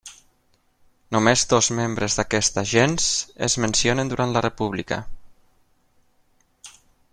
Només 1.15 1.43
dos 1.51 1.69
membres 1.79 2.15
d'aquesta 2.21 2.63
gens 2.71 3.11
es 3.49 3.59
mencionen 3.67 4.11
durant 4.15 4.35
la 4.39 4.45
república. 4.49 5.01